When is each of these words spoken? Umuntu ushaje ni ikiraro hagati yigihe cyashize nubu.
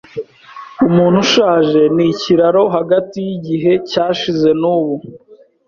Umuntu 0.87 1.17
ushaje 1.25 1.81
ni 1.95 2.03
ikiraro 2.11 2.63
hagati 2.75 3.17
yigihe 3.27 3.71
cyashize 3.89 4.49
nubu. 4.61 4.95